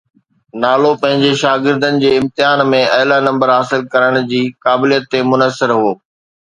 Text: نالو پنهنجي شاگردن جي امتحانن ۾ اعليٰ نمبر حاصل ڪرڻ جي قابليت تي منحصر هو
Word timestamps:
نالو 0.61 0.89
پنهنجي 1.01 1.33
شاگردن 1.43 1.99
جي 2.03 2.09
امتحانن 2.21 2.73
۾ 2.73 2.81
اعليٰ 2.97 3.19
نمبر 3.27 3.55
حاصل 3.57 3.87
ڪرڻ 3.93 4.13
جي 4.35 4.43
قابليت 4.69 5.11
تي 5.15 5.27
منحصر 5.33 5.69
هو 5.81 5.91